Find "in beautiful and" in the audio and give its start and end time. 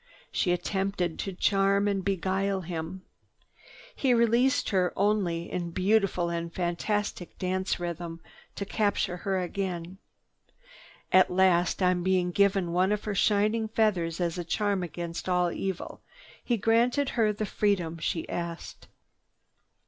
5.51-6.51